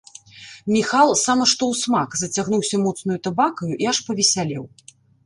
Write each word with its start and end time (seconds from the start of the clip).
Міхал 0.75 1.09
сама 1.23 1.45
што 1.51 1.63
ўсмак 1.73 2.17
зацягнуўся 2.21 2.75
моцнаю 2.87 3.19
табакаю 3.29 3.71
і 3.83 3.89
аж 3.93 3.97
павесялеў. 4.09 4.65